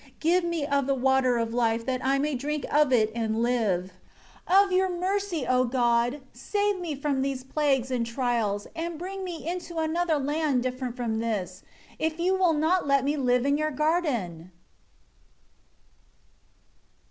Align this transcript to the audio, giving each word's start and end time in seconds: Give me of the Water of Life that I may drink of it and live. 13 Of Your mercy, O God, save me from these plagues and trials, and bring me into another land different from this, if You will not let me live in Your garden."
Give 0.19 0.43
me 0.43 0.65
of 0.65 0.87
the 0.87 0.95
Water 0.95 1.37
of 1.37 1.53
Life 1.53 1.85
that 1.85 2.03
I 2.03 2.17
may 2.17 2.33
drink 2.33 2.65
of 2.73 2.91
it 2.91 3.11
and 3.13 3.43
live. 3.43 3.91
13 4.47 4.65
Of 4.65 4.71
Your 4.71 4.89
mercy, 4.89 5.45
O 5.47 5.63
God, 5.65 6.21
save 6.33 6.79
me 6.79 6.95
from 6.95 7.21
these 7.21 7.43
plagues 7.43 7.91
and 7.91 8.03
trials, 8.03 8.65
and 8.75 8.97
bring 8.97 9.23
me 9.23 9.47
into 9.47 9.77
another 9.77 10.17
land 10.17 10.63
different 10.63 10.97
from 10.97 11.19
this, 11.19 11.61
if 11.99 12.17
You 12.19 12.33
will 12.33 12.53
not 12.53 12.87
let 12.87 13.03
me 13.03 13.15
live 13.15 13.45
in 13.45 13.59
Your 13.59 13.69
garden." 13.69 14.51